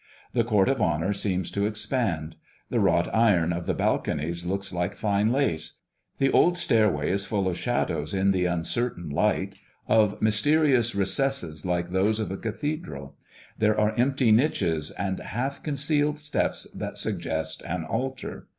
[0.33, 2.35] The court of honor seems to expand;
[2.71, 5.77] the wrought iron of the balconies looks like fine lace;
[6.17, 11.91] the old stairway is full of shadows in the uncertain light, of mysterious recesses like
[11.91, 13.15] those of a cathedral;
[13.59, 18.47] there are empty niches and half concealed steps that suggest an altar.